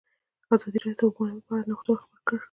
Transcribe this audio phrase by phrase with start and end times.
[0.53, 2.39] ازادي راډیو د د اوبو منابع په اړه د نوښتونو خبر ورکړی.